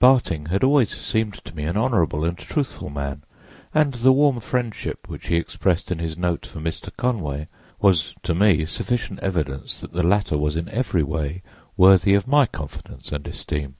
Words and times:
Barting 0.00 0.46
had 0.48 0.64
always 0.64 0.90
seemed 0.90 1.34
to 1.44 1.54
me 1.54 1.62
an 1.62 1.76
honorable 1.76 2.24
and 2.24 2.36
truthful 2.36 2.90
man, 2.90 3.22
and 3.72 3.94
the 3.94 4.10
warm 4.12 4.40
friendship 4.40 5.08
which 5.08 5.28
he 5.28 5.36
expressed 5.36 5.92
in 5.92 6.00
his 6.00 6.18
note 6.18 6.44
for 6.44 6.58
Mr. 6.58 6.90
Conway 6.96 7.46
was 7.80 8.12
to 8.24 8.34
me 8.34 8.64
sufficient 8.64 9.20
evidence 9.20 9.78
that 9.78 9.92
the 9.92 10.02
latter 10.02 10.36
was 10.36 10.56
in 10.56 10.68
every 10.70 11.04
way 11.04 11.44
worthy 11.76 12.14
of 12.14 12.26
my 12.26 12.44
confidence 12.44 13.12
and 13.12 13.28
esteem. 13.28 13.76